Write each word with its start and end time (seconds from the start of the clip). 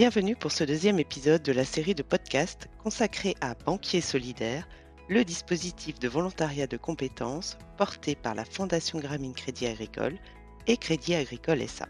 Bienvenue 0.00 0.34
pour 0.34 0.50
ce 0.50 0.64
deuxième 0.64 0.98
épisode 0.98 1.42
de 1.42 1.52
la 1.52 1.66
série 1.66 1.94
de 1.94 2.02
podcasts 2.02 2.68
consacrée 2.82 3.34
à 3.42 3.52
Banquier 3.52 4.00
Solidaire, 4.00 4.66
le 5.10 5.26
dispositif 5.26 5.98
de 5.98 6.08
volontariat 6.08 6.66
de 6.66 6.78
compétences 6.78 7.58
porté 7.76 8.14
par 8.14 8.34
la 8.34 8.46
Fondation 8.46 8.98
Gramine 8.98 9.34
Crédit 9.34 9.66
Agricole 9.66 10.16
et 10.66 10.78
Crédit 10.78 11.16
Agricole 11.16 11.60
SA. 11.68 11.86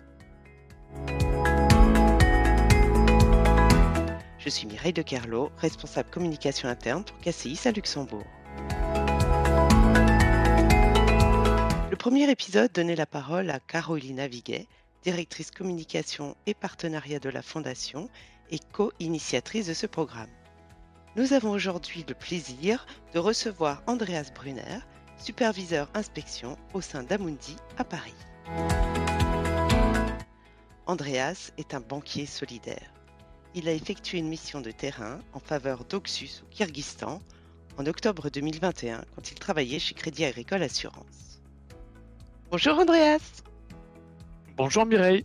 Je 4.41 4.49
suis 4.49 4.67
Mireille 4.67 4.93
de 4.93 5.03
Kerlo, 5.03 5.53
responsable 5.59 6.11
communication 6.11 6.69
interne 6.69 7.05
pour 7.05 7.17
KCIS 7.19 7.61
à 7.69 7.71
Luxembourg. 7.71 8.27
Le 11.89 11.97
premier 11.97 12.29
épisode 12.29 12.73
donnait 12.73 12.97
la 12.97 13.07
parole 13.07 13.51
à 13.51 13.61
Carolina 13.61 14.27
Viguet, 14.27 14.67
directrice 15.03 15.51
communication 15.51 16.37
et 16.47 16.55
partenariat 16.55 17.19
de 17.19 17.31
la 17.31 17.43
Fondation 17.43 18.09
et 18.51 18.59
co-initiatrice 18.73 19.67
de 19.67 19.75
ce 19.75 19.87
programme. 19.87 20.31
Nous 21.17 21.33
avons 21.33 21.51
aujourd'hui 21.51 22.05
le 22.09 22.15
plaisir 22.15 22.87
de 23.15 23.19
recevoir 23.19 23.83
Andreas 23.87 24.31
Brunner, 24.35 24.79
superviseur 25.19 25.89
inspection 25.95 26.57
au 26.73 26.81
sein 26.81 27.03
d'Amundi 27.03 27.57
à 27.79 27.85
Paris. 27.85 28.15
Andreas 30.87 31.53
est 31.59 31.75
un 31.75 31.81
banquier 31.81 32.27
solidaire. 32.27 32.93
Il 33.55 33.69
a 33.69 33.73
effectué 33.73 34.19
une 34.19 34.29
mission 34.29 34.61
de 34.61 34.71
terrain 34.71 35.21
en 35.33 35.41
faveur 35.41 35.85
d'Oxus 35.85 36.43
au 36.45 36.47
Kyrgyzstan 36.55 37.21
en 37.77 37.87
octobre 37.87 38.31
2021 38.31 39.05
quand 39.15 39.31
il 39.31 39.39
travaillait 39.39 39.79
chez 39.79 39.95
Crédit 39.95 40.25
Agricole 40.25 40.63
Assurance. 40.63 41.41
Bonjour 42.51 42.79
Andreas 42.79 43.43
Bonjour 44.63 44.85
Mireille. 44.85 45.23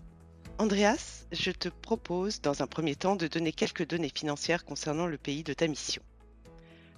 Andreas, 0.59 1.25
je 1.33 1.51
te 1.51 1.67
propose 1.67 2.39
dans 2.39 2.61
un 2.61 2.67
premier 2.67 2.95
temps 2.95 3.17
de 3.17 3.27
donner 3.27 3.51
quelques 3.51 3.85
données 3.85 4.13
financières 4.15 4.63
concernant 4.63 5.07
le 5.07 5.17
pays 5.17 5.43
de 5.43 5.51
ta 5.51 5.67
mission. 5.67 6.01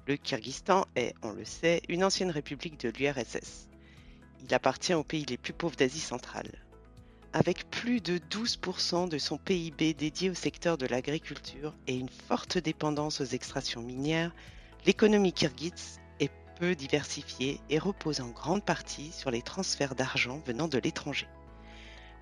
Le 0.06 0.18
Kyrgyzstan 0.18 0.86
est, 0.96 1.16
on 1.24 1.32
le 1.32 1.46
sait, 1.46 1.82
une 1.90 2.04
ancienne 2.04 2.30
république 2.30 2.80
de 2.80 2.90
l'URSS. 2.90 3.70
Il 4.44 4.54
appartient 4.54 4.94
aux 4.94 5.04
pays 5.04 5.26
les 5.26 5.40
plus 5.40 5.52
pauvres 5.52 5.78
d'Asie 5.78 6.00
centrale. 6.00 6.64
Avec 7.34 7.68
plus 7.72 8.02
de 8.02 8.20
12% 8.20 9.10
de 9.10 9.18
son 9.18 9.40
PIB 9.40 9.96
dédié 9.96 10.30
au 10.30 10.36
secteur 10.36 10.78
de 10.78 10.86
l'agriculture 10.86 11.74
et 11.88 11.96
une 11.96 12.08
forte 12.28 12.60
dépendance 12.60 13.20
aux 13.20 13.26
extractions 13.26 13.82
minières, 13.82 14.32
l'économie 14.86 15.34
kirghize 15.34 16.00
est 16.20 16.32
peu 16.60 16.76
diversifiée 16.76 17.60
et 17.72 17.80
repose 17.80 18.22
en 18.22 18.30
grande 18.30 18.64
partie 18.64 19.12
sur 19.12 19.32
les 19.32 19.42
transferts 19.42 19.96
d'argent 19.96 20.40
venant 20.46 20.68
de 20.68 20.78
l'étranger. 20.78 21.26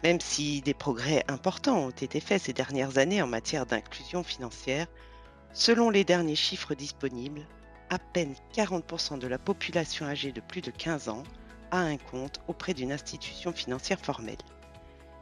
Même 0.04 0.20
si 0.20 0.62
des 0.62 0.74
progrès 0.74 1.24
importants 1.28 1.78
ont 1.80 1.90
été 1.90 2.20
faits 2.20 2.44
ces 2.44 2.54
dernières 2.54 2.98
années 2.98 3.22
en 3.22 3.28
matière 3.28 3.66
d'inclusion 3.66 4.24
financière, 4.24 4.88
selon 5.54 5.90
les 5.90 6.04
derniers 6.04 6.36
chiffres 6.36 6.76
disponibles, 6.76 7.48
à 7.90 8.00
peine 8.00 8.36
40% 8.56 9.20
de 9.20 9.28
la 9.28 9.38
population 9.38 10.06
âgée 10.06 10.32
de 10.32 10.42
plus 10.42 10.62
de 10.62 10.72
15 10.72 11.10
ans 11.10 11.24
a 11.72 11.80
un 11.80 11.98
compte 11.98 12.42
auprès 12.48 12.74
d'une 12.74 12.92
institution 12.92 13.52
financière 13.52 14.00
formelle. 14.00 14.38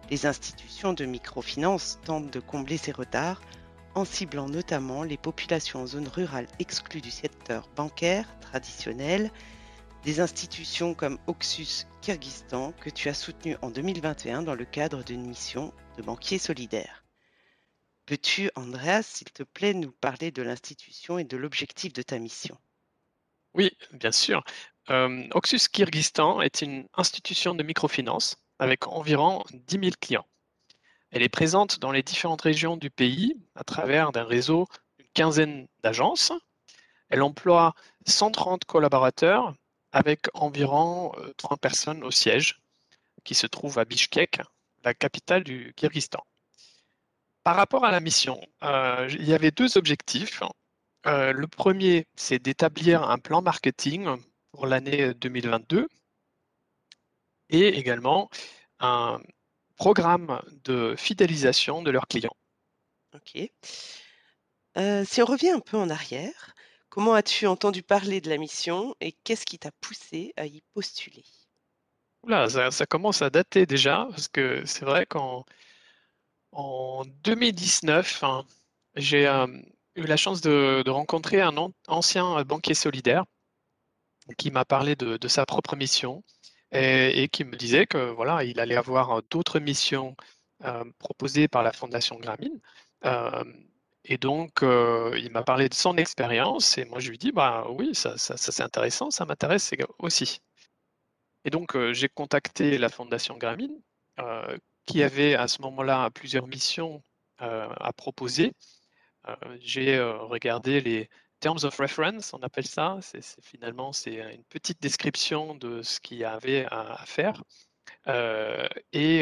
Les 0.09 0.25
institutions 0.25 0.93
de 0.93 1.05
microfinance 1.05 1.99
tentent 2.03 2.31
de 2.31 2.39
combler 2.39 2.77
ces 2.77 2.91
retards 2.91 3.41
en 3.95 4.05
ciblant 4.05 4.49
notamment 4.49 5.03
les 5.03 5.17
populations 5.17 5.81
en 5.81 5.87
zone 5.87 6.07
rurale 6.07 6.47
exclues 6.59 7.01
du 7.01 7.11
secteur 7.11 7.69
bancaire 7.75 8.27
traditionnel 8.41 9.31
des 10.03 10.19
institutions 10.19 10.93
comme 10.93 11.17
Oxus 11.27 11.85
Kyrgyzstan 12.01 12.73
que 12.73 12.89
tu 12.89 13.07
as 13.07 13.13
soutenu 13.13 13.55
en 13.61 13.69
2021 13.69 14.43
dans 14.43 14.55
le 14.55 14.65
cadre 14.65 15.03
d'une 15.03 15.25
mission 15.25 15.73
de 15.97 16.01
banquier 16.01 16.37
solidaire. 16.37 17.05
Peux-tu, 18.05 18.51
Andreas, 18.55 19.03
s'il 19.03 19.31
te 19.31 19.43
plaît, 19.43 19.73
nous 19.73 19.93
parler 19.93 20.31
de 20.31 20.41
l'institution 20.41 21.17
et 21.17 21.23
de 21.23 21.37
l'objectif 21.37 21.93
de 21.93 22.01
ta 22.01 22.19
mission? 22.19 22.57
Oui, 23.53 23.71
bien 23.93 24.11
sûr. 24.11 24.43
Euh, 24.89 25.25
Oxus 25.31 25.69
Kyrgyzstan 25.71 26.41
est 26.41 26.61
une 26.61 26.85
institution 26.95 27.55
de 27.55 27.63
microfinance 27.63 28.35
avec 28.59 28.87
environ 28.87 29.41
10 29.53 29.79
000 29.79 29.91
clients. 30.01 30.27
Elle 31.11 31.23
est 31.23 31.29
présente 31.29 31.79
dans 31.79 31.91
les 31.93 32.03
différentes 32.03 32.41
régions 32.41 32.75
du 32.75 32.89
pays 32.89 33.37
à 33.55 33.63
travers 33.63 34.11
un 34.17 34.23
réseau 34.25 34.67
d'une 34.97 35.07
quinzaine 35.13 35.67
d'agences. 35.81 36.33
Elle 37.07 37.21
emploie 37.21 37.73
130 38.05 38.65
collaborateurs 38.65 39.53
avec 39.93 40.27
environ 40.33 41.13
30 41.37 41.53
euh, 41.53 41.55
personnes 41.57 42.03
au 42.03 42.11
siège 42.11 42.59
qui 43.23 43.35
se 43.35 43.47
trouve 43.47 43.79
à 43.79 43.85
Bishkek, 43.85 44.41
la 44.83 44.93
capitale 44.93 45.43
du 45.43 45.73
Kyrgyzstan. 45.77 46.25
Par 47.43 47.55
rapport 47.55 47.85
à 47.85 47.91
la 47.91 47.99
mission, 47.99 48.41
euh, 48.63 49.07
il 49.11 49.23
y 49.23 49.33
avait 49.33 49.51
deux 49.51 49.77
objectifs. 49.77 50.41
Euh, 51.05 51.31
le 51.31 51.47
premier, 51.47 52.07
c'est 52.15 52.39
d'établir 52.39 53.03
un 53.03 53.19
plan 53.19 53.41
marketing 53.41 54.09
pour 54.51 54.65
l'année 54.65 55.13
2022 55.13 55.87
et 57.49 57.67
également 57.67 58.29
un 58.79 59.21
programme 59.75 60.41
de 60.63 60.95
fidélisation 60.97 61.81
de 61.81 61.91
leurs 61.91 62.07
clients. 62.07 62.35
Ok. 63.13 63.51
si 65.05 65.21
on 65.21 65.25
revient 65.25 65.51
un 65.51 65.59
peu 65.59 65.77
en 65.77 65.89
arrière, 65.89 66.55
Comment 66.93 67.15
as-tu 67.15 67.47
entendu 67.47 67.81
parler 67.81 68.21
de 68.21 68.29
la 68.29 68.37
mission 68.37 68.95
et 69.01 69.13
qu'est-ce 69.23 69.47
qui 69.47 69.57
t'a 69.57 69.71
poussé 69.81 70.31
à 70.37 70.45
y 70.45 70.61
postuler? 70.75 71.23
Ça, 72.69 72.85
commence 72.85 73.23
à 73.23 73.31
dater 73.31 73.65
déjà, 73.65 74.05
parce 74.11 74.27
que 74.27 74.63
c'est 74.67 74.85
vrai 74.85 75.07
qu'en 75.07 75.43
en 76.51 77.03
2019, 77.23 78.23
hein, 78.23 78.45
j'ai 78.95 79.23
eu 79.95 80.03
la 80.03 80.17
chance 80.17 80.41
de, 80.41 80.87
rencontrer 80.87 81.41
un 81.41 81.55
ancien 81.87 82.43
banquier 82.43 82.75
solidaire 82.75 83.25
qui 84.37 84.51
m'a 84.51 84.63
parlé 84.63 84.95
de, 84.95 85.27
sa 85.27 85.47
propre 85.47 85.75
mission 85.75 86.23
et, 86.71 87.27
qui 87.29 87.43
me 87.43 87.55
disait 87.55 87.87
que 87.87 88.11
voilà, 88.11 88.43
il 88.43 88.59
allait 88.59 88.77
avoir 88.77 89.23
d'autres 89.31 89.59
missions 89.59 90.15
proposées 90.99 91.47
par 91.47 91.63
la 91.63 91.73
Fondation 91.73 92.19
Gramine. 92.19 92.61
Et 94.05 94.17
donc, 94.17 94.63
euh, 94.63 95.17
il 95.17 95.31
m'a 95.31 95.43
parlé 95.43 95.69
de 95.69 95.73
son 95.73 95.97
expérience 95.97 96.77
et 96.77 96.85
moi, 96.85 96.99
je 96.99 97.09
lui 97.09 97.17
dis, 97.17 97.31
bah 97.31 97.65
oui, 97.69 97.95
ça, 97.95 98.17
c'est 98.17 98.61
intéressant, 98.61 99.11
ça 99.11 99.25
m'intéresse 99.25 99.71
aussi. 99.99 100.39
Et 101.45 101.49
donc, 101.49 101.75
euh, 101.75 101.93
j'ai 101.93 102.09
contacté 102.09 102.77
la 102.77 102.89
Fondation 102.89 103.37
Gramine, 103.37 103.81
euh, 104.19 104.57
qui 104.85 105.03
avait 105.03 105.35
à 105.35 105.47
ce 105.47 105.61
moment-là 105.61 106.09
plusieurs 106.11 106.47
missions 106.47 107.01
à 107.39 107.91
proposer. 107.93 108.53
j'ai 109.59 109.99
regardé 109.99 110.79
les 110.79 111.09
Terms 111.41 111.63
of 111.63 111.77
Reference, 111.77 112.33
on 112.33 112.39
appelle 112.39 112.67
ça. 112.67 112.99
C'est, 113.01 113.21
finalement, 113.41 113.91
c'est 113.91 114.15
une 114.33 114.45
petite 114.45 114.81
description 114.81 115.55
de 115.55 115.81
ce 115.81 115.99
qu'il 115.99 116.19
y 116.19 116.23
avait 116.23 116.65
à 116.71 117.03
faire. 117.05 117.43
Et 118.07 119.19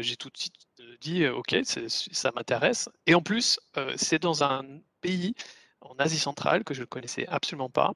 j'ai 0.00 0.16
tout 0.16 0.30
de 0.30 0.36
suite 0.36 0.54
dit 1.00 1.26
ok, 1.26 1.56
ça 1.64 2.32
m'intéresse. 2.32 2.88
Et 3.06 3.14
en 3.14 3.22
plus, 3.22 3.60
c'est 3.96 4.20
dans 4.20 4.44
un 4.44 4.64
pays 5.00 5.34
en 5.80 5.94
Asie 5.98 6.18
centrale 6.18 6.64
que 6.64 6.74
je 6.74 6.80
ne 6.80 6.86
connaissais 6.86 7.26
absolument 7.28 7.70
pas. 7.70 7.92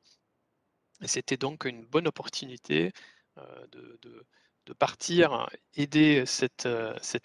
C'était 1.05 1.37
donc 1.37 1.65
une 1.65 1.85
bonne 1.85 2.07
opportunité 2.07 2.93
de, 3.37 4.73
partir, 4.79 5.49
aider 5.75 6.25
cette 6.27 6.67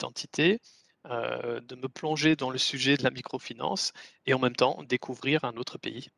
entité, 0.04 0.60
de 1.06 1.76
me 1.76 1.88
plonger 1.88 2.36
dans 2.36 2.50
le 2.50 2.58
sujet 2.58 2.98
de 2.98 3.04
la 3.04 3.12
microfinance 3.12 3.94
et 4.26 4.34
en 4.34 4.40
même 4.40 4.56
temps 4.56 4.82
découvrir 4.84 5.44
un 5.46 5.56
autre 5.58 5.78
pays. 5.78 6.10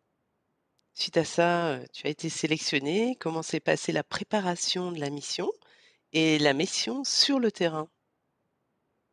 Suite 0.94 1.18
à 1.18 1.26
ça, 1.26 1.80
tu 1.94 2.08
as 2.08 2.10
été 2.10 2.30
sélectionné. 2.30 3.16
Comment 3.20 3.42
s'est 3.42 3.60
passée 3.60 3.92
la 3.92 4.04
préparation 4.04 4.92
de 4.92 5.00
la 5.00 5.10
mission? 5.10 5.50
Et 6.14 6.40
la 6.40 6.54
mission 6.54 7.04
sur 7.04 7.40
le 7.40 7.52
terrain? 7.52 7.90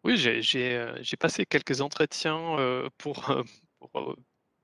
Oui, 0.05 0.17
j'ai 0.17 1.17
passé 1.19 1.47
quelques 1.47 1.81
entretiens 1.81 2.57
pour, 2.99 3.35
pour 3.79 4.17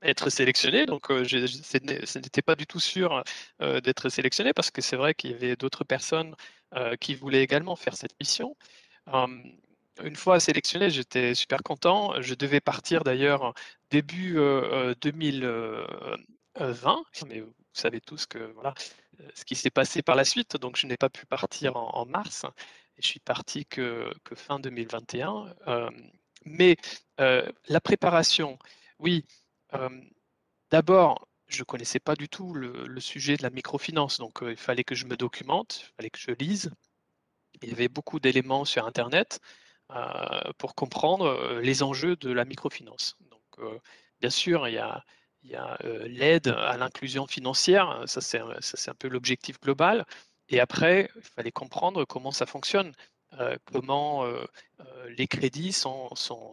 être 0.03 0.31
sélectionné. 0.31 0.87
Donc, 0.87 1.07
ce 1.09 2.19
n'était 2.19 2.43
pas 2.43 2.55
du 2.55 2.67
tout 2.67 2.81
sûr 2.81 3.23
d'être 3.61 4.09
sélectionné 4.09 4.53
parce 4.53 4.71
que 4.71 4.81
c'est 4.81 4.97
vrai 4.97 5.15
qu'il 5.15 5.33
y 5.33 5.35
avait 5.35 5.57
d'autres 5.57 5.85
personnes 5.85 6.35
qui 7.01 7.15
voulaient 7.15 7.43
également 7.43 7.77
faire 7.77 7.97
cette 7.97 8.19
mission. 8.21 8.57
une 10.03 10.17
fois 10.17 10.41
sélectionné, 10.41 10.91
j'étais 10.91 11.35
super 11.35 11.63
content. 11.63 12.21
Je 12.21 12.35
devais 12.35 12.61
partir 12.61 13.05
d'ailleurs 13.05 13.55
début 13.91 14.35
2020. 15.03 17.03
Mais 17.27 17.43
vous 17.75 17.81
savez 17.81 18.01
tous 18.01 18.27
que 18.27 18.39
voilà, 18.39 18.75
ce 19.35 19.45
qui 19.45 19.55
s'est 19.55 19.71
passé 19.71 20.03
par 20.03 20.17
la 20.17 20.25
suite. 20.25 20.57
Donc, 20.57 20.77
je 20.77 20.87
n'ai 20.87 20.97
pas 20.97 21.09
pu 21.09 21.27
partir 21.27 21.77
en 21.77 22.07
mars 22.07 22.47
je 22.99 23.07
suis 23.07 23.21
parti 23.21 23.67
que, 23.67 24.13
fin 24.35 24.59
2021. 24.61 25.55
Euh, 25.69 25.91
mais 26.45 26.77
euh, 27.21 27.51
la 27.69 27.81
préparation, 27.81 28.59
oui, 28.99 29.25
euh, 29.75 29.89
d'abord, 30.71 31.29
je 31.49 31.61
ne 31.61 31.65
connaissais 31.65 32.01
pas 32.01 32.15
du 32.15 32.29
tout 32.29 32.55
le, 32.55 33.01
sujet 33.01 33.37
de 33.37 33.43
la 33.43 33.51
microfinance, 33.51 34.19
donc 34.19 34.39
il 34.43 34.57
fallait 34.57 34.85
que 34.85 34.95
je 34.95 35.07
me 35.07 35.17
documente, 35.17 35.83
il 35.83 35.95
fallait 35.97 36.11
que 36.11 36.19
je 36.19 36.31
lise. 36.33 36.71
Il 37.63 37.69
y 37.69 37.73
avait 37.73 37.89
beaucoup 37.89 38.21
d'éléments 38.21 38.65
sur 38.65 38.87
Internet 38.87 39.41
pour 40.57 40.75
comprendre 40.75 41.61
les 41.61 41.83
enjeux 41.83 42.17
de 42.17 42.33
la 42.33 42.47
microfinance. 42.47 43.17
Donc 43.31 43.73
bien 44.21 44.31
sûr, 44.31 44.67
il 44.67 44.75
y 44.75 44.79
a, 44.79 45.05
il 45.43 45.51
y 45.51 45.57
a 45.57 45.77
l'aide 46.07 46.49
à 46.49 46.77
l'inclusion 46.77 47.27
financière, 47.27 48.05
ça 48.07 48.21
c'est 48.21 48.89
un 48.91 48.95
peu 48.95 49.09
l'objectif 49.09 49.61
global. 49.61 50.07
Et 50.49 50.61
après, 50.61 51.11
il 51.17 51.23
fallait 51.23 51.53
comprendre 51.53 52.05
comment 52.05 52.31
ça 52.33 52.47
fonctionne, 52.47 52.93
comment 53.65 54.25
les 55.17 55.27
crédits 55.27 55.73
sont, 55.73 56.11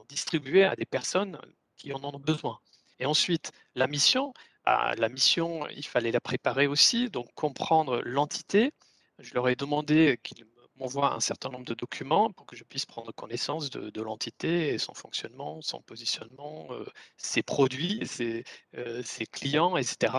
distribués 0.08 0.64
à 0.64 0.76
des 0.76 0.86
personnes 0.86 1.40
qui 1.78 1.94
en 1.94 2.04
ont 2.04 2.20
besoin. 2.20 2.60
Et 3.00 3.06
ensuite, 3.06 3.52
la 3.76 3.88
mission, 3.88 4.34
ah, 4.66 4.94
la 4.98 5.10
mission, 5.10 5.68
il 5.70 5.86
fallait 5.86 6.12
la 6.12 6.22
préparer 6.22 6.68
aussi, 6.68 7.10
donc 7.10 7.34
comprendre 7.34 8.02
l'entité. 8.04 8.72
Je 9.20 9.34
leur 9.34 9.50
ai 9.50 9.56
demandé 9.56 10.20
qu'ils 10.24 10.46
m'envoient 10.80 11.14
un 11.14 11.20
certain 11.20 11.50
nombre 11.50 11.66
de 11.66 11.74
documents 11.74 12.32
pour 12.32 12.46
que 12.46 12.56
je 12.56 12.64
puisse 12.64 12.86
prendre 12.86 13.12
connaissance 13.12 13.70
de, 13.70 14.02
l'entité 14.02 14.78
son 14.78 14.94
fonctionnement, 14.94 15.62
son 15.62 15.82
positionnement, 15.82 16.68
euh, 16.72 16.86
ses 17.18 17.44
produits, 17.44 18.06
ses, 18.08 18.44
euh, 18.76 19.04
clients, 19.32 19.78
etc. 19.78 20.14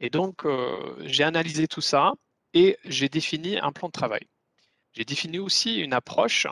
Et 0.00 0.10
donc, 0.10 0.44
euh, 0.44 0.96
j'ai 1.00 1.24
analysé 1.24 1.66
tout 1.66 1.80
ça 1.80 2.12
et 2.52 2.78
j'ai 2.84 3.08
défini 3.08 3.58
un 3.58 3.72
plan 3.72 3.88
de 3.88 3.92
travail. 3.92 4.26
J'ai 4.92 5.04
défini 5.04 5.38
aussi 5.38 5.76
une 5.80 5.92
approche 5.92 6.46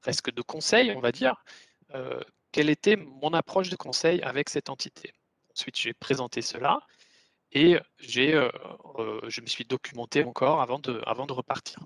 presque 0.00 0.32
de 0.32 0.42
conseil, 0.42 0.92
on 0.96 1.00
va 1.00 1.12
dire. 1.12 1.44
quelle 2.52 2.70
était 2.70 2.96
mon 2.96 3.32
approche 3.34 3.68
de 3.68 3.76
conseil 3.76 4.20
avec 4.22 4.48
cette 4.48 4.70
entité 4.70 5.12
Ensuite, 5.56 5.76
j'ai 5.78 5.92
présenté 5.92 6.42
cela 6.42 6.80
et 7.52 7.78
j'ai, 7.98 8.32
je 9.28 9.40
me 9.40 9.46
suis 9.46 9.64
documenté 9.64 10.24
encore 10.24 10.60
avant 10.60 10.78
de, 10.78 11.00
avant 11.06 11.26
de 11.26 11.32
repartir. 11.32 11.80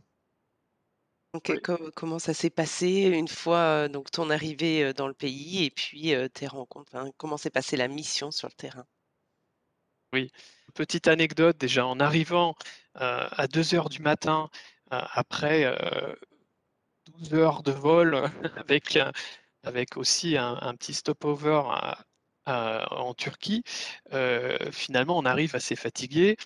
comment 1.94 2.18
ça 2.18 2.34
s'est 2.34 2.50
passé 2.50 3.02
une 3.02 3.28
fois 3.28 3.88
donc 3.88 4.10
ton 4.10 4.30
arrivée 4.30 4.92
dans 4.92 5.08
le 5.08 5.14
pays 5.14 5.64
et 5.64 5.70
puis 5.70 6.14
tes 6.32 6.46
rencontres 6.46 6.92
Comment 7.16 7.36
s'est 7.36 7.50
passée 7.50 7.76
la 7.76 7.88
mission 7.88 8.30
sur 8.30 8.48
le 8.48 8.54
terrain? 8.54 8.86
Oui, 10.12 10.30
petite 10.74 11.08
anecdote 11.08 11.56
déjà 11.58 11.86
en 11.86 11.98
arrivant 11.98 12.54
à 12.94 13.46
2 13.48 13.74
heures 13.74 13.88
du 13.88 14.00
matin 14.00 14.50
après 14.90 15.74
12 17.06 17.34
heures 17.34 17.62
de 17.62 17.72
vol 17.72 18.30
avec, 18.56 18.98
avec 19.62 19.96
aussi 19.96 20.36
un, 20.36 20.58
un 20.60 20.74
petit 20.74 20.94
stopover 20.94 21.62
à, 21.66 22.04
en 22.46 23.14
Turquie, 23.14 23.62
euh, 24.12 24.58
finalement, 24.70 25.18
on 25.18 25.24
arrive 25.24 25.54
assez 25.54 25.76
fatigué. 25.76 26.36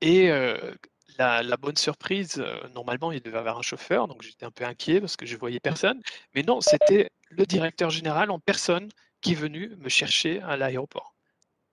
Et 0.00 0.30
euh, 0.30 0.74
la, 1.18 1.56
bonne 1.56 1.76
surprise, 1.76 2.38
euh, 2.38 2.68
normalement, 2.74 3.12
il 3.12 3.20
devait 3.20 3.38
avoir 3.38 3.58
un 3.58 3.62
chauffeur, 3.62 4.08
donc 4.08 4.22
j'étais 4.22 4.46
un 4.46 4.50
peu 4.50 4.64
inquiet 4.64 5.00
parce 5.00 5.16
que 5.16 5.26
je 5.26 5.36
voyais 5.36 5.60
personne. 5.60 6.00
Mais 6.34 6.42
non, 6.42 6.60
c'était 6.60 7.10
le 7.30 7.46
directeur 7.46 7.90
général 7.90 8.30
en 8.30 8.38
personne 8.38 8.88
qui 9.20 9.32
est 9.32 9.36
venu 9.36 9.76
me 9.78 9.88
chercher 9.88 10.40
à 10.42 10.56
l'aéroport. 10.56 11.14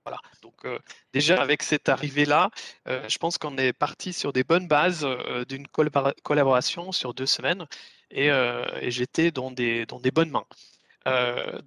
Voilà. 0.05 0.21
Donc 0.41 0.65
déjà 1.13 1.41
avec 1.41 1.61
cette 1.61 1.89
arrivée-là, 1.89 2.49
je 2.85 3.17
pense 3.17 3.37
qu'on 3.37 3.57
est 3.57 3.73
parti 3.73 4.13
sur 4.13 4.33
des 4.33 4.43
bonnes 4.43 4.67
bases 4.67 5.05
d'une 5.47 5.67
collaboration 5.67 6.91
sur 6.91 7.13
deux 7.13 7.25
semaines 7.25 7.67
et, 8.09 8.27
et 8.27 8.91
j'étais 8.91 9.29
dans 9.31 9.51
des, 9.51 9.85
dans 9.85 9.99
des 9.99 10.11
bonnes 10.11 10.31
mains. 10.31 10.45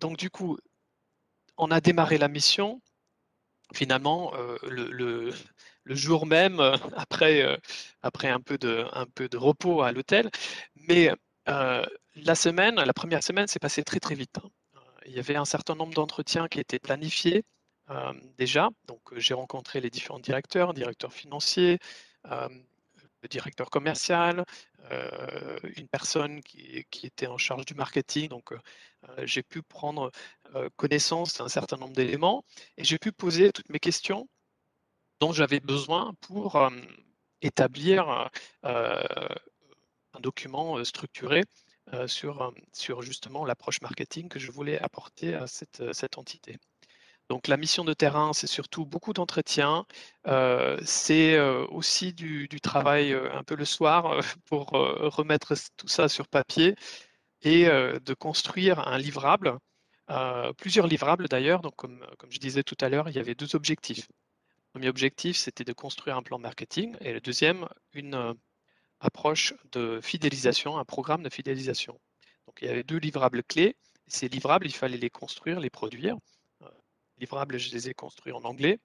donc 0.01 0.17
du 0.17 0.31
coup, 0.31 0.59
on 1.57 1.71
a 1.71 1.81
démarré 1.81 2.19
la 2.19 2.29
mission. 2.29 2.81
Finalement, 3.75 4.33
euh, 4.35 4.59
le, 4.69 5.33
jour 5.87 6.27
même, 6.27 6.61
euh, 6.61 6.77
après, 6.97 7.43
euh, 7.43 7.57
après 8.03 8.29
un, 8.29 8.41
peu 8.41 8.59
de, 8.59 8.85
un 8.93 9.07
peu 9.07 9.29
de 9.29 9.37
repos 9.37 9.83
à 9.83 9.93
l'hôtel. 9.93 10.31
Mais 10.89 11.11
la 11.47 12.35
semaine, 12.35 12.77
la 12.77 12.93
première 12.93 13.23
semaine, 13.23 13.47
s'est 13.47 13.59
passée 13.59 13.83
très 13.83 14.01
très 14.01 14.15
vite. 14.15 14.39
Hein. 14.39 14.51
Il 15.07 15.13
y 15.13 15.19
avait 15.19 15.37
un 15.37 15.45
certain 15.45 15.75
nombre 15.75 15.95
d'entretiens 15.95 16.49
qui 16.49 16.61
étaient 16.61 16.79
planifiés 16.79 17.45
déjà. 18.39 18.69
Donc, 18.87 19.01
j'ai 19.17 19.35
rencontré 19.35 19.81
les 19.81 19.91
différents 19.91 20.21
directeurs, 20.21 20.75
directeurs 20.75 21.13
financiers, 21.13 21.79
directeur 23.29 23.71
commercial, 23.71 24.45
euh, 24.91 25.59
une 25.77 25.89
personne 25.89 26.43
qui, 26.43 26.87
était 27.03 27.27
en 27.27 27.39
charge 27.39 27.65
du 27.65 27.75
marketing. 27.75 28.29
Donc, 28.29 28.53
euh, 28.53 28.59
euh, 29.09 29.27
j'ai 29.27 29.43
pu 29.43 29.63
prendre 29.63 30.11
connaissance 30.77 31.39
d'un 31.39 31.49
certain 31.49 31.77
nombre 31.79 31.95
d'éléments 31.95 32.45
et 32.77 32.85
j'ai 32.85 32.99
pu 32.99 33.11
poser 33.11 33.53
toutes 33.53 33.71
mes 33.71 33.79
questions 33.79 34.29
dont 35.21 35.33
j'avais 35.33 35.61
besoin 35.61 36.13
pour 36.21 36.61
établir 37.41 38.29
un 38.63 40.21
document 40.21 40.85
structuré 40.85 41.45
sur, 42.07 42.53
sur 42.75 43.01
justement 43.01 43.47
l'approche 43.47 43.81
marketing 43.81 44.29
que 44.29 44.39
je 44.39 44.53
voulais 44.53 44.79
apporter 44.79 45.35
à 45.35 45.47
cette 45.47 46.19
entité. 46.19 46.59
Donc 47.33 47.49
la 47.49 47.57
mission 47.57 47.83
de 47.83 47.95
terrain, 47.95 48.35
c'est 48.35 48.47
surtout 48.47 48.85
beaucoup 48.85 49.15
d'entretien. 49.15 49.87
Euh, 50.27 50.79
c'est 50.85 51.35
euh, 51.35 51.67
aussi 51.69 52.13
du, 52.13 52.47
travail 52.61 53.15
euh, 53.15 53.33
un 53.33 53.43
peu 53.43 53.55
le 53.57 53.65
soir 53.65 54.21
pour 54.45 54.67
remettre 54.73 55.55
tout 55.79 55.89
ça 55.89 56.11
sur 56.11 56.29
papier 56.29 56.75
et 57.41 57.65
de 57.65 58.15
construire 58.15 58.87
un 58.87 58.99
livrable, 58.99 59.59
plusieurs 60.59 60.87
livrables 60.87 61.27
d'ailleurs. 61.27 61.63
Donc 61.63 61.75
comme, 61.77 62.07
comme, 62.19 62.31
je 62.31 62.39
disais 62.39 62.63
tout 62.63 62.77
à 62.83 62.91
l'heure, 62.91 63.09
il 63.09 63.17
y 63.17 63.19
avait 63.19 63.35
deux 63.35 63.57
objectifs. 63.57 64.09
Le 64.09 64.73
premier 64.75 64.89
objectif, 64.91 65.39
c'était 65.39 65.65
de 65.65 65.73
construire 65.73 66.19
un 66.19 66.23
plan 66.23 66.39
marketing 66.39 66.97
et 67.01 67.15
le 67.15 67.21
deuxième, 67.23 67.67
une 67.95 68.35
approche 69.01 69.55
de 69.73 70.01
fidélisation, 70.03 70.77
un 70.77 70.85
programme 70.85 71.23
de 71.23 71.31
fidélisation. 71.31 71.99
Donc 72.47 72.59
il 72.61 72.69
y 72.69 72.71
avait 72.71 72.85
deux 72.85 72.99
livrables 72.99 73.43
clés. 73.43 73.75
Ces 74.07 74.29
livrables, 74.29 74.67
il 74.67 74.75
fallait 74.75 74.99
les 74.99 75.11
construire, 75.11 75.61
les 75.61 75.71
produire 75.71 76.19
je 77.27 77.73
les 77.73 77.89
ai 77.89 77.95
construits 77.95 78.33
en 78.33 78.43
anglais. 78.45 78.79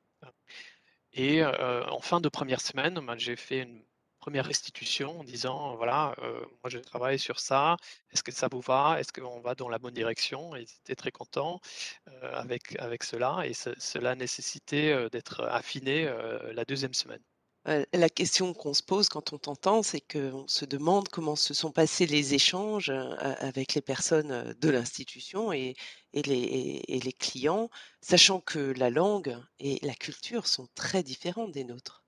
Et 1.14 1.42
euh, 1.44 1.86
en 1.88 2.00
fin 2.02 2.22
de 2.22 2.30
première 2.30 2.62
semaine, 2.62 2.96
ben, 3.06 3.18
j'ai 3.18 3.36
fait 3.36 3.62
une 3.64 3.84
première 4.20 4.46
restitution 4.46 5.20
en 5.22 5.24
disant 5.24 5.76
voilà, 5.78 6.14
euh, 6.20 6.42
moi 6.64 6.70
je 6.70 6.80
travaille 6.80 7.18
sur 7.20 7.40
ça, 7.40 7.78
est-ce 8.12 8.24
que 8.24 8.32
ça 8.32 8.48
vous 8.52 8.62
va, 8.62 9.00
est-ce 9.00 9.14
qu'on 9.14 9.40
va 9.42 9.56
dans 9.56 9.70
la 9.70 9.80
bonne 9.80 9.94
direction? 9.94 10.56
Ils 10.56 10.64
étaient 10.82 10.96
très 10.96 11.12
contents 11.12 11.62
euh, 12.10 12.34
avec, 12.34 12.76
avec 12.80 13.04
cela 13.04 13.44
et 13.46 13.54
cela 13.54 14.16
nécessitait 14.16 15.10
d'être 15.10 15.44
affiné 15.46 16.06
la 16.54 16.66
deuxième 16.66 16.94
semaine. 16.94 17.24
Euh, 17.68 17.84
la 17.94 18.10
question 18.10 18.54
qu'on 18.54 18.74
se 18.74 18.84
pose 18.84 19.10
quand 19.10 19.34
on 19.34 19.38
t'entend, 19.38 19.84
c'est 19.84 20.00
qu'on 20.00 20.48
se 20.48 20.64
demande 20.64 21.10
comment 21.10 21.36
se 21.36 21.54
sont 21.54 21.72
passés 21.72 22.06
les 22.06 22.34
échanges 22.34 22.90
euh, 22.90 23.14
avec 23.40 23.74
les 23.74 23.82
personnes 23.82 24.32
euh, 24.32 24.54
de 24.62 24.70
l'institution 24.70 25.52
et, 25.52 25.76
les, 26.14 27.16
clients, 27.20 27.70
sachant 28.02 28.40
que 28.40 28.74
la 28.78 28.90
langue 28.90 29.38
et 29.60 29.80
la 29.86 29.94
culture 29.94 30.48
sont 30.48 30.68
très 30.76 31.04
différentes 31.04 31.52
des 31.52 31.64
nôtres. 31.64 32.04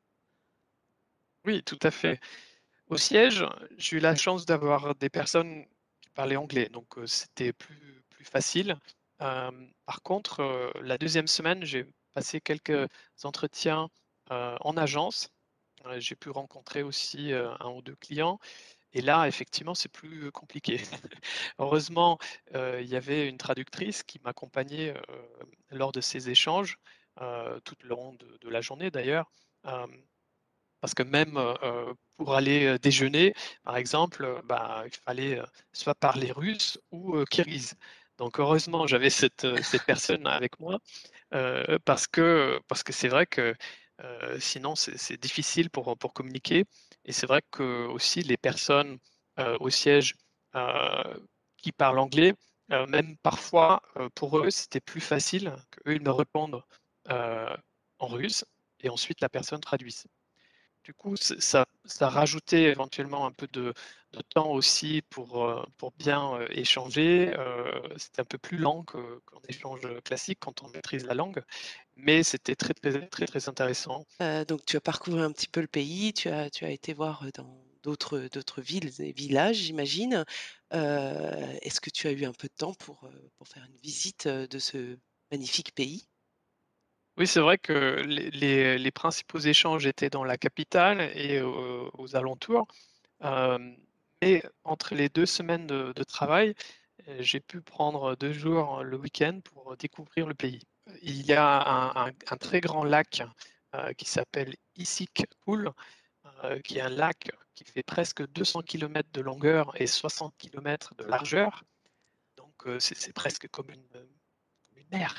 Oui, 1.45 1.61
tout 1.63 1.79
à 1.83 1.91
fait. 1.91 2.19
Au 2.87 2.97
siège, 2.97 3.45
j'ai 3.77 3.97
eu 3.97 3.99
la 3.99 4.15
chance 4.15 4.45
d'avoir 4.45 4.95
des 4.95 5.09
personnes 5.09 5.65
qui 6.01 6.09
parlaient 6.09 6.37
anglais, 6.37 6.69
donc 6.69 6.95
c'était 7.05 7.53
plus, 7.53 8.03
plus 8.09 8.25
facile. 8.25 8.77
par 9.19 10.01
contre, 10.01 10.71
la 10.81 10.97
deuxième 10.97 11.27
semaine, 11.27 11.63
j'ai 11.63 11.85
passé 12.13 12.41
quelques 12.41 12.89
entretiens 13.23 13.89
en 14.31 14.75
agence 14.75 15.29
j'ai 15.97 16.15
pu 16.15 16.29
rencontrer 16.29 16.83
aussi 16.83 17.31
un 17.33 17.69
ou 17.69 17.81
deux 17.81 17.95
clients. 17.95 18.39
Et 18.93 19.01
là, 19.01 19.27
effectivement, 19.27 19.75
c'est 19.75 19.89
plus 19.89 20.31
compliqué. 20.31 20.81
Heureusement, 21.59 22.17
il 22.53 22.87
y 22.87 22.95
avait 22.95 23.27
une 23.27 23.37
traductrice 23.37 24.03
qui 24.03 24.19
m'accompagnait 24.23 24.93
lors 25.71 25.91
de 25.91 26.01
ces 26.01 26.29
échanges, 26.29 26.77
tout 27.17 27.75
le 27.81 27.89
long 27.89 28.13
de, 28.13 28.49
la 28.49 28.61
journée 28.61 28.89
d'ailleurs. 28.91 29.31
parce 30.81 30.93
que 30.95 31.03
même 31.03 31.39
pour 32.17 32.33
aller 32.35 32.79
déjeuner, 32.79 33.33
par 33.63 33.77
exemple, 33.77 34.41
bah, 34.45 34.83
il 34.85 34.95
fallait 35.05 35.41
soit 35.73 35.95
parler 35.95 36.31
russe 36.31 36.79
ou 36.91 37.23
kirghize. 37.25 37.75
Donc 38.17 38.39
heureusement, 38.39 38.87
j'avais 38.87 39.09
cette, 39.09 39.47
cette, 39.63 39.83
personne 39.85 40.25
avec 40.27 40.59
moi 40.59 40.79
parce 41.85 42.07
que 42.07 42.59
parce 42.67 42.83
que 42.83 42.93
c'est 42.93 43.07
vrai 43.07 43.27
que 43.27 43.55
sinon, 44.39 44.75
c'est 44.75 45.21
difficile 45.21 45.69
pour, 45.69 45.97
pour 45.97 46.13
communiquer. 46.13 46.65
Et 47.05 47.11
c'est 47.11 47.27
vrai 47.27 47.41
que 47.51 47.87
aussi 47.87 48.21
les 48.21 48.37
personnes 48.37 48.97
euh, 49.39 49.57
au 49.59 49.69
siège 49.69 50.15
euh, 50.55 51.17
qui 51.57 51.71
parlent 51.71 51.99
anglais, 51.99 52.33
même 52.87 53.17
parfois, 53.17 53.81
pour 54.13 54.37
eux, 54.37 54.51
c'était 54.51 54.79
plus 54.79 55.01
facile 55.01 55.55
qu'eux, 55.71 55.95
ils 55.95 56.03
me 56.03 56.11
répondent 56.11 56.61
en 57.09 58.07
russe 58.07 58.45
et 58.81 58.89
ensuite 58.89 59.21
la 59.21 59.29
personne 59.29 59.59
traduise. 59.59 60.05
Du 60.83 60.93
coup, 60.93 61.15
ça, 61.17 61.65
rajoutait 61.99 62.63
éventuellement 62.63 63.25
un 63.25 63.31
peu 63.31 63.47
de, 63.47 63.73
temps 64.33 64.51
aussi 64.51 65.01
pour, 65.09 65.43
euh, 65.43 65.63
bien 65.97 66.33
euh, 66.35 66.47
échanger. 66.51 67.33
Euh, 67.37 67.81
c'était 67.97 68.21
un 68.21 68.25
peu 68.25 68.37
plus 68.37 68.57
lent 68.57 68.83
qu'en 68.83 69.41
échange 69.47 69.81
classique 70.03 70.39
quand 70.39 70.63
on 70.63 70.69
maîtrise 70.69 71.05
la 71.05 71.13
langue, 71.13 71.43
mais 71.95 72.23
c'était 72.23 72.55
très, 72.55 72.73
très, 72.73 73.07
très, 73.07 73.49
intéressant. 73.49 74.05
donc, 74.47 74.65
tu 74.65 74.77
as 74.77 74.81
parcouru 74.81 75.21
un 75.21 75.31
petit 75.31 75.47
peu 75.47 75.61
le 75.61 75.67
pays, 75.67 76.13
tu 76.13 76.29
as, 76.29 76.47
été 76.61 76.93
voir 76.93 77.25
dans, 77.35 77.61
d'autres 77.83 78.61
villes 78.61 78.91
et 78.99 79.11
villages, 79.11 79.57
j'imagine. 79.57 80.25
Est-ce 80.71 81.81
que 81.81 81.89
tu 81.89 82.07
as 82.07 82.11
eu 82.11 82.25
un 82.25 82.33
peu 82.33 82.47
de 82.47 82.55
temps 82.57 82.73
pour, 82.73 83.09
faire 83.45 83.65
une 83.65 83.77
visite, 83.77 84.27
de 84.27 84.59
ce 84.59 84.97
magnifique 85.31 85.75
pays? 85.75 86.07
Oui, 87.17 87.27
c'est 87.27 87.41
vrai 87.41 87.57
que 87.57 87.73
les 88.05 88.91
principaux 88.91 89.39
échanges 89.39 89.85
étaient 89.85 90.09
dans 90.09 90.23
la 90.23 90.37
capitale 90.37 91.01
et 91.15 91.41
aux 91.41 92.15
alentours. 92.15 92.67
Mais 94.21 94.43
entre 94.65 94.95
les 94.95 95.09
2 95.09 95.25
semaines 95.25 95.67
de 95.67 96.03
travail, 96.03 96.53
heu, 97.07 97.17
j'ai 97.21 97.39
pu 97.39 97.61
prendre 97.61 98.15
2 98.17 98.33
jours 98.33 98.83
le 98.83 98.97
week-end 98.97 99.39
pour 99.43 99.77
découvrir 99.77 100.27
le 100.27 100.33
pays. 100.35 100.61
Il 101.03 101.25
y 101.25 101.33
a 101.33 102.07
un 102.29 102.37
très 102.37 102.61
grand 102.61 102.83
lac, 102.83 103.23
heu, 103.75 103.93
qui 103.97 104.05
s'appelle 104.05 104.55
Issyk-Kul, 104.77 105.71
heu, 106.45 106.59
qui 106.61 106.79
est 106.79 106.81
un 106.81 106.89
lac 106.89 107.31
qui 107.55 107.65
fait 107.65 107.83
presque 107.83 108.25
200 108.29 108.61
kilomètres 108.63 109.11
de 109.13 109.21
longueur 109.21 109.73
et 109.81 109.87
60 109.87 110.35
kilomètres 110.37 110.95
de 110.97 111.05
largeur. 111.05 111.63
Donc 112.37 112.55
c'est 112.79 113.13
presque 113.13 113.47
comme 113.49 113.69
une 113.71 113.87
mer. 114.91 115.15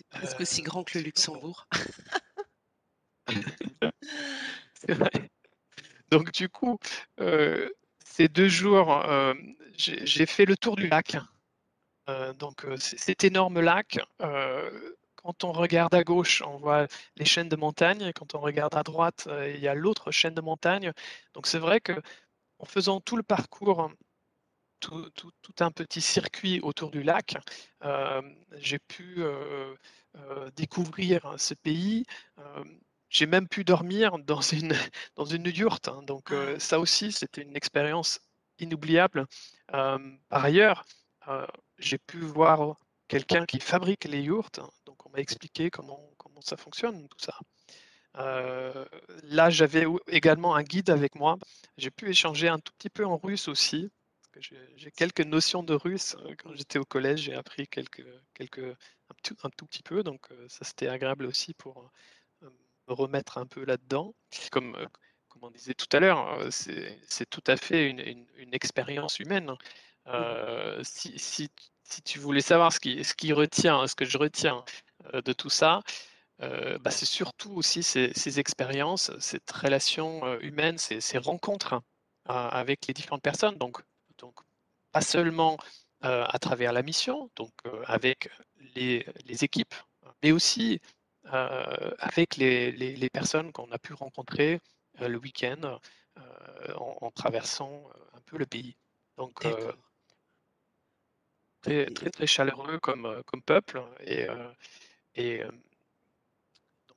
C'est 0.00 0.08
presque 0.08 0.40
aussi 0.40 0.62
grand 0.62 0.82
que 0.82 0.96
le. 0.98 1.04
Luxembourg. 1.04 1.66
C'est 4.74 4.94
vrai. 4.94 5.10
Donc 6.10 6.32
du 6.32 6.48
coup, 6.48 6.78
heu, 7.20 7.74
ces 8.04 8.28
2 8.28 8.48
jours, 8.48 8.90
hem, 9.04 9.54
j'ai 9.76 10.26
fait 10.26 10.46
le 10.46 10.56
tour 10.56 10.76
du 10.76 10.88
lac. 10.88 11.16
Heu, 12.08 12.34
donc 12.34 12.66
cet 12.78 13.24
énorme 13.24 13.60
lac, 13.60 13.98
quand 15.16 15.44
on 15.44 15.52
regarde 15.52 15.94
à 15.94 16.02
gauche, 16.04 16.42
on 16.46 16.56
voit 16.56 16.86
les 17.16 17.26
chaînes 17.26 17.48
de 17.50 17.56
montagnes 17.56 18.02
et 18.02 18.12
quand 18.12 18.34
on 18.34 18.40
regarde 18.40 18.74
à 18.74 18.82
droite, 18.82 19.28
il 19.54 19.60
y 19.60 19.68
a 19.68 19.74
l'autre 19.74 20.10
chaîne 20.12 20.34
de 20.34 20.40
montagnes. 20.40 20.92
Donc 21.34 21.46
c'est 21.46 21.58
vrai 21.58 21.80
qu'en 21.80 22.64
faisant 22.66 23.00
tout 23.00 23.16
le 23.16 23.22
parcours, 23.22 23.90
tout 24.80 25.10
tout 25.10 25.30
tout 25.42 25.54
un 25.60 25.70
petit 25.70 26.00
circuit 26.00 26.60
autour 26.62 26.90
du 26.90 27.02
lac, 27.02 27.36
hem, 27.82 28.34
j'ai 28.58 28.78
pu, 28.78 29.16
heu 29.22 29.76
heu, 30.16 30.50
découvrir 30.56 31.34
ce 31.38 31.54
pays. 31.54 32.04
J'ai 33.08 33.26
même 33.26 33.48
pu 33.48 33.64
dormir 33.64 34.18
dans 34.18 34.40
une 34.52 34.74
dans 35.16 35.24
une 35.24 35.46
yourte, 35.46 35.88
hein, 35.88 36.02
donc 36.06 36.32
Ah! 36.32 36.58
ça 36.58 36.78
aussi, 36.80 37.12
c'était 37.12 37.42
une 37.42 37.56
expérience 37.56 38.20
inoubliable. 38.58 39.26
Par 39.68 40.44
ailleurs, 40.44 40.84
j'ai 41.78 41.98
pu 41.98 42.18
voir 42.20 42.76
quelqu'un 43.08 43.46
qui 43.46 43.60
fabrique 43.60 44.04
les 44.04 44.22
yourtes, 44.22 44.60
donc 44.86 45.04
on 45.06 45.10
m'a 45.10 45.18
expliqué 45.18 45.70
comment 45.70 46.00
comment 46.18 46.40
ça 46.42 46.56
fonctionne 46.56 47.08
tout 47.08 47.18
ça. 47.18 47.34
Là, 49.24 49.50
j'avais 49.50 49.86
également 50.08 50.54
un 50.54 50.62
guide 50.62 50.90
avec 50.90 51.14
moi. 51.14 51.36
J'ai 51.76 51.90
pu 51.90 52.08
échanger 52.10 52.48
un 52.48 52.58
tout 52.58 52.72
petit 52.78 52.90
peu 52.90 53.04
en 53.06 53.16
russe 53.16 53.48
aussi, 53.48 53.90
j'ai 54.40 54.90
quelques 54.92 55.20
notions 55.20 55.62
de 55.62 55.74
russe, 55.74 56.16
quand 56.42 56.54
j'étais 56.54 56.78
au 56.78 56.84
collège, 56.84 57.20
j'ai 57.22 57.34
appris 57.34 57.66
quelques 57.68 58.04
quelques 58.34 58.58
un 59.10 59.14
tout 59.22 59.36
un 59.44 59.50
tout 59.50 59.66
petit 59.66 59.82
peu, 59.82 60.02
donc 60.02 60.28
ça 60.48 60.64
c'était 60.64 60.88
agréable 60.88 61.26
aussi 61.26 61.54
pour, 61.54 61.90
me 62.88 62.94
remettre 62.94 63.38
un 63.38 63.46
peu 63.46 63.64
là-dedans. 63.64 64.14
Comme, 64.50 64.76
comme 65.28 65.44
on 65.44 65.50
disait 65.50 65.74
tout 65.74 65.86
à 65.92 66.00
l'heure, 66.00 66.40
heu, 66.40 66.50
c'est 66.50 67.28
tout 67.30 67.44
à 67.46 67.56
fait 67.56 67.88
une 67.88 68.00
une 68.00 68.26
une 68.36 68.54
expérience 68.54 69.18
humaine. 69.20 69.52
Mmh 70.06 70.82
si 70.82 71.18
si 71.18 71.50
si 71.84 72.02
tu 72.02 72.18
voulais 72.18 72.40
savoir 72.40 72.72
ce 72.72 72.80
qui 72.80 73.04
ce 73.04 73.14
qui 73.14 73.32
retient 73.32 73.86
ce 73.86 73.94
que 73.94 74.04
je 74.04 74.18
retiens, 74.18 74.64
de 75.14 75.32
tout 75.32 75.50
ça, 75.50 75.80
bah, 76.38 76.90
c'est 76.90 77.06
surtout 77.06 77.52
aussi 77.52 77.82
ces 77.82 78.12
ces 78.14 78.40
expériences, 78.40 79.12
cette 79.18 79.50
relation, 79.50 80.38
humaine, 80.40 80.78
ces 80.78 81.00
ces 81.00 81.18
rencontres, 81.18 81.74
heu, 81.74 81.80
avec 82.32 82.86
les 82.86 82.94
différentes 82.94 83.22
personnes. 83.22 83.56
Donc 83.58 83.80
donc 84.20 84.36
pas 84.92 85.00
seulement, 85.02 85.56
heu, 86.04 86.24
à 86.28 86.38
travers 86.40 86.72
la 86.72 86.82
mission, 86.82 87.30
donc 87.36 87.52
heu, 87.66 87.82
avec 87.86 88.30
les 88.76 89.06
les 89.26 89.44
équipes, 89.44 89.74
mais 90.22 90.32
aussi, 90.32 90.80
heu, 91.26 91.30
avec 92.00 92.36
les 92.36 92.72
les 92.72 92.96
les 92.96 93.10
personnes 93.10 93.52
qu'on 93.52 93.70
a 93.72 93.78
pu 93.78 93.94
rencontrer, 93.94 94.60
le 95.00 95.16
week-end, 95.18 95.78
en 96.76 96.96
en 97.00 97.10
traversant, 97.12 97.84
un 98.14 98.20
peu 98.26 98.38
le 98.38 98.46
pays. 98.46 98.76
Donc 99.18 99.46
très 101.62 101.86
très, 102.10 102.26
chaleureux 102.26 102.78
comme, 102.80 103.22
peuple 103.42 103.82
et 104.00 104.26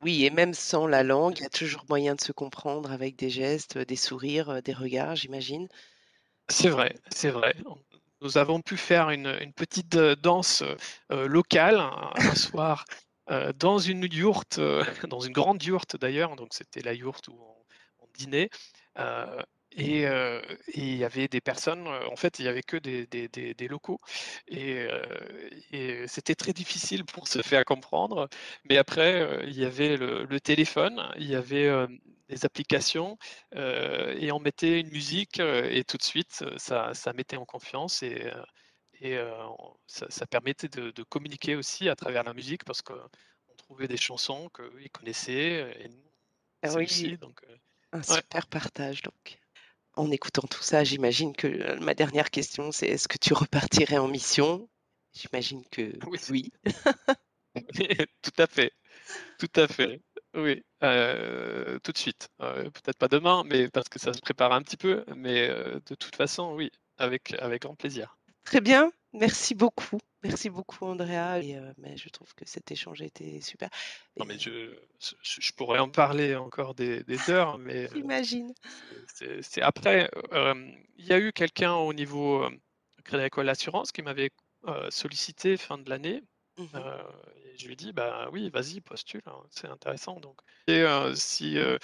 oui 0.03 0.23
et 0.25 0.29
même 0.29 0.53
sans 0.53 0.85
la 0.85 1.01
langue, 1.01 1.39
il 1.39 1.41
y 1.43 1.45
a 1.45 1.49
toujours 1.49 1.83
moyen 1.89 2.13
de 2.13 2.21
se 2.21 2.31
comprendre 2.31 2.91
avec 2.91 3.15
des 3.15 3.31
gestes, 3.31 3.77
des 3.79 3.95
sourires, 3.95 4.61
des 4.61 4.73
regards, 4.73 5.15
j'imagine? 5.15 5.67
C'est 6.49 6.69
vrai, 6.69 6.95
c'est 7.09 7.29
vrai. 7.29 7.55
Nous 8.21 8.37
avons 8.37 8.61
pu 8.61 8.77
faire 8.77 9.09
une, 9.09 9.53
petite, 9.55 9.95
heu, 9.95 10.15
danse, 10.15 10.63
heu, 11.11 11.27
locale 11.27 11.79
un 12.15 12.35
soir, 12.35 12.85
heu, 13.31 13.53
dans 13.53 13.79
une 13.79 14.05
yourte, 14.11 14.59
dans 15.09 15.19
une 15.19 15.33
grande 15.33 15.63
yourte 15.63 15.97
d'ailleurs, 15.97 16.35
donc 16.35 16.53
c'était 16.53 16.81
la 16.81 16.93
yourte 16.93 17.27
où 17.29 17.39
on 17.99 18.07
dînait, 18.17 18.49
et 19.75 20.05
il 20.75 20.95
y 20.97 21.03
avait 21.03 21.27
des 21.27 21.41
personnes, 21.41 21.87
en 21.87 22.15
fait, 22.15 22.37
il 22.39 22.45
y 22.45 22.47
avait 22.47 22.61
que 22.63 22.77
des 22.77 23.67
locaux. 23.67 23.97
Et 24.47 24.87
c'était 26.07 26.35
très 26.35 26.53
difficile 26.53 27.05
pour 27.05 27.27
se 27.27 27.41
faire 27.41 27.65
comprendre, 27.65 28.29
mais 28.69 28.77
après, 28.77 29.41
il 29.47 29.57
y 29.57 29.65
avait 29.65 29.97
le 29.97 30.25
le 30.25 30.39
téléphone, 30.39 31.01
il 31.17 31.27
y 31.27 31.35
avait, 31.35 31.69
des 32.33 32.45
applications 32.45 33.17
Heu 33.55 34.15
et 34.21 34.31
on 34.31 34.39
mettait 34.39 34.79
une 34.81 34.89
musique, 34.89 35.39
heu 35.39 35.71
et 35.73 35.83
tout 35.83 35.97
de 35.97 36.03
suite, 36.03 36.41
heu, 36.43 36.57
ça 36.57 36.93
ça 36.93 37.13
mettait 37.13 37.37
en 37.37 37.45
confiance 37.45 38.03
et 38.03 38.31
et 39.01 39.17
ça 39.87 40.07
ça 40.09 40.25
permettait 40.27 40.69
de 40.69 40.91
de 40.91 41.03
communiquer 41.03 41.55
aussi 41.55 41.89
à 41.89 41.95
travers 41.95 42.23
la 42.23 42.33
musique 42.33 42.63
parce 42.65 42.81
qu'on 42.81 43.09
trouvait 43.57 43.87
des 43.87 43.97
chansons 43.97 44.49
qu'eux, 44.49 44.73
ils 44.81 44.89
connaissaient, 44.91 45.75
et 45.81 45.89
nous, 45.89 46.03
Ah 46.61 46.73
oui, 46.73 46.87
aussi 46.87 47.17
donc 47.17 47.41
un 47.93 48.03
ouais. 48.09 48.23
super 48.23 48.47
partage 48.47 49.01
donc. 49.01 49.39
En 49.95 50.11
écoutant 50.11 50.43
tout 50.47 50.63
ça, 50.63 50.83
j'imagine 50.85 51.35
que, 51.35 51.79
ma 51.79 51.93
dernière 51.95 52.31
question, 52.31 52.71
c'est 52.71 52.87
est-ce 52.87 53.07
que 53.09 53.17
tu 53.19 53.33
repartirais 53.33 53.97
en 53.99 54.07
mission? 54.09 54.69
J'imagine 55.13 55.63
que 55.71 55.93
Oui, 56.05 56.19
oui. 56.29 56.51
tout 58.21 58.31
à 58.41 58.47
fait, 58.47 58.71
tout 59.37 59.51
à 59.57 59.67
fait. 59.67 60.01
Oui, 60.35 60.63
heu, 60.83 61.79
tout 61.83 61.91
de 61.91 61.97
suite. 61.97 62.27
Heu, 62.41 62.63
peut-être 62.71 62.97
pas 62.97 63.07
demain, 63.07 63.43
mais 63.45 63.69
parce 63.69 63.87
que 63.89 63.99
ça 63.99 64.13
se 64.13 64.19
prépare 64.19 64.51
un 64.51 64.61
petit 64.61 64.77
peu, 64.77 65.05
mais 65.15 65.49
heu, 65.49 65.79
de 65.85 65.95
toute 65.95 66.15
façon, 66.15 66.53
oui, 66.55 66.71
avec 66.97 67.33
avec 67.39 67.61
grand 67.63 67.75
plaisir. 67.75 68.17
Très 68.43 68.61
bien, 68.61 68.91
merci 69.13 69.55
beaucoup. 69.55 69.99
Merci 70.23 70.49
beaucoup 70.49 70.85
Andrea 70.85 71.39
et 71.41 71.59
mais 71.77 71.97
je 71.97 72.09
trouve 72.09 72.33
que 72.33 72.45
cet 72.47 72.71
échange 72.71 73.01
a 73.01 73.05
été 73.05 73.41
super 73.41 73.69
Non, 74.17 74.25
mais 74.25 74.39
je 74.39 74.75
je 75.21 75.51
pourrais 75.53 75.79
en 75.79 75.89
parler 75.89 76.35
encore 76.35 76.73
des 76.75 77.03
des 77.03 77.29
heures, 77.29 77.57
mais 77.57 77.89
j'imagine. 77.93 78.53
c'est 79.43 79.61
après, 79.61 80.09
il 80.97 81.05
y 81.05 81.13
a 81.13 81.19
eu 81.19 81.31
quelqu'un 81.31 81.73
au 81.73 81.93
niveau, 81.93 82.47
Crédit 83.03 83.23
Agricole 83.23 83.49
Assurance 83.49 83.91
qui 83.91 84.01
m'avait, 84.01 84.29
sollicité 84.89 85.57
fin 85.57 85.77
de 85.77 85.89
l'année, 85.89 86.23
Mmh 86.57 86.83
et 87.35 87.57
je 87.57 87.67
lui 87.67 87.75
dit: 87.75 87.93
«Bah, 87.93 88.29
oui, 88.31 88.49
vas-y, 88.49 88.81
postule, 88.81 89.21
hein, 89.25 89.41
c'est 89.51 89.67
intéressant 89.67 90.19
donc» 90.19 90.41
et 90.67 90.81
heu, 90.81 91.15
si, 91.15 91.57
heu, 91.57 91.79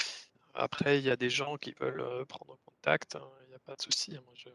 après 0.53 0.99
il 0.99 1.05
y 1.05 1.09
a 1.11 1.15
des 1.17 1.29
gens 1.29 1.57
qui 1.57 1.73
veulent, 1.79 2.25
prendre 2.27 2.57
contact, 2.65 3.15
hein, 3.15 3.29
il 3.47 3.51
y 3.51 3.55
a 3.55 3.59
pas 3.59 3.75
de 3.75 3.81
souci, 3.81 4.15
hein, 4.15 4.21
moi 4.25 4.33
je 4.35 4.49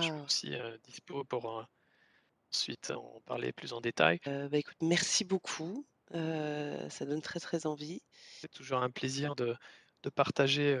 je 0.00 0.06
suis 0.06 0.14
Ah, 0.14 0.26
aussi, 0.26 0.54
dispo 0.84 1.24
pour, 1.24 1.66
ensuite 2.52 2.90
en 2.92 3.20
parler 3.26 3.52
plus 3.52 3.72
en 3.74 3.80
détail. 3.80 4.20
bah, 4.24 4.48
écoute, 4.58 4.76
merci 4.82 5.24
beaucoup, 5.24 5.86
ça 6.12 7.04
donne 7.06 7.22
très, 7.22 7.40
très 7.40 7.66
envie. 7.66 8.02
C'est 8.40 8.50
toujours 8.50 8.78
un 8.82 8.90
plaisir 8.90 9.34
de 9.36 9.56
de 10.02 10.10
partager, 10.10 10.80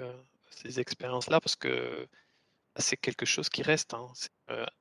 ces 0.50 0.80
expériences-là 0.80 1.40
parce 1.40 1.54
que, 1.54 2.08
bah, 2.74 2.80
c'est 2.82 2.96
quelque 2.98 3.26
chose 3.26 3.48
qui 3.50 3.62
reste, 3.62 3.94
hein. 3.94 4.08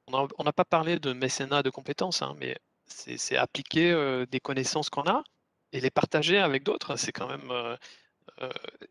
On 0.07 0.43
n'a 0.45 0.53
pas 0.53 0.65
parlé 0.65 0.99
de 0.99 1.13
mécénat 1.13 1.63
de 1.63 1.69
compétences, 1.71 2.21
hein, 2.23 2.35
mais 2.39 2.57
c'est 2.91 3.17
c'est 3.17 3.37
appliquer, 3.37 4.25
des 4.29 4.39
connaissances 4.39 4.89
qu'on 4.89 5.03
a 5.03 5.23
et 5.73 5.81
les 5.81 5.91
partager 5.91 6.37
avec 6.37 6.63
d'autres. 6.63 6.95
C'est 6.97 7.11
quand 7.11 7.27
même, 7.27 7.51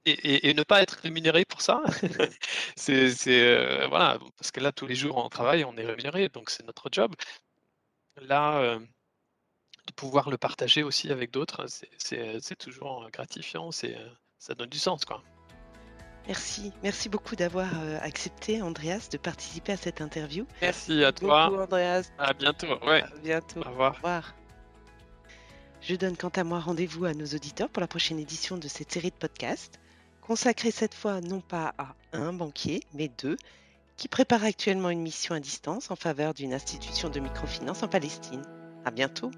et 0.06 0.12
et 0.12 0.50
et 0.50 0.54
ne 0.54 0.62
pas 0.62 0.82
être 0.82 0.98
rémunéré 1.02 1.44
pour 1.44 1.62
ça. 1.62 1.82
C'est 2.76 3.86
voilà, 3.88 4.18
parce 4.38 4.50
que 4.52 4.60
là, 4.60 4.72
tous 4.72 4.86
les 4.86 4.94
jours, 4.94 5.16
on 5.18 5.28
travaille, 5.28 5.64
on 5.64 5.76
est 5.76 5.84
rémunéré, 5.84 6.28
donc 6.28 6.50
c'est 6.50 6.64
notre 6.66 6.88
job. 6.92 7.14
Là, 8.22 8.78
de 8.78 9.92
pouvoir 9.94 10.30
le 10.30 10.38
partager 10.38 10.82
aussi 10.82 11.10
avec 11.10 11.30
d'autres, 11.30 11.66
c'est 11.68 12.56
toujours, 12.58 13.08
gratifiant, 13.10 13.70
ça 13.72 14.54
donne 14.54 14.70
du 14.70 14.78
sens, 14.78 15.04
quoi. 15.04 15.22
Merci, 16.26 16.72
merci 16.82 17.08
beaucoup 17.08 17.34
d'avoir, 17.34 17.68
heu, 17.82 17.96
accepté 18.02 18.62
Andreas 18.62 19.08
de 19.10 19.18
participer 19.18 19.72
à 19.72 19.76
cette 19.76 20.00
interview. 20.00 20.46
Merci 20.62 20.92
à 20.92 20.96
Merci 21.10 21.14
toi. 21.24 21.48
beaucoup 21.50 21.62
Andreas. 21.62 22.10
À 22.18 22.32
bientôt. 22.32 22.66
Ouais. 22.86 23.02
À 23.02 23.08
bientôt. 23.22 23.60
Au 23.60 23.66
Au 23.66 23.70
revoir. 23.70 23.94
revoir. 23.96 24.34
Je 25.80 25.94
donne 25.96 26.16
quant 26.16 26.28
à 26.28 26.44
moi 26.44 26.60
rendez-vous 26.60 27.06
à 27.06 27.14
nos 27.14 27.24
auditeurs 27.26 27.70
pour 27.70 27.80
la 27.80 27.88
prochaine 27.88 28.18
édition 28.18 28.58
de 28.58 28.68
cette 28.68 28.92
série 28.92 29.10
de 29.10 29.16
podcasts 29.16 29.80
consacré 30.20 30.70
cette 30.70 30.94
fois 30.94 31.20
non 31.20 31.40
pas 31.40 31.74
à 31.78 31.94
un 32.12 32.32
banquier, 32.32 32.82
mais 32.94 33.08
deux, 33.20 33.36
qui 33.96 34.06
prépare 34.06 34.44
actuellement 34.44 34.90
une 34.90 35.00
mission 35.02 35.34
à 35.34 35.40
distance 35.40 35.90
en 35.90 35.96
faveur 35.96 36.34
d'une 36.34 36.52
institution 36.54 37.08
de 37.08 37.18
microfinance 37.18 37.82
en 37.82 37.88
Palestine. 37.88 38.42
À 38.84 38.90
bientôt! 38.90 39.30